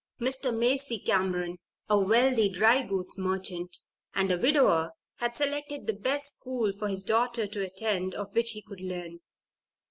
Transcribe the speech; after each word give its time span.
Mr. 0.19 0.51
Macy 0.51 0.97
Cameron, 0.97 1.59
a 1.87 1.95
wealthy 1.99 2.49
dry 2.49 2.81
goods 2.81 3.19
merchant, 3.19 3.77
and 4.15 4.31
a 4.31 4.37
widower, 4.39 4.93
had 5.17 5.37
selected 5.37 5.85
the 5.85 5.93
best 5.93 6.37
school 6.37 6.71
for 6.71 6.87
his 6.87 7.03
daughter 7.03 7.45
to 7.45 7.61
attend 7.63 8.15
of 8.15 8.33
which 8.33 8.49
he 8.53 8.63
could 8.63 8.81
learn. 8.81 9.19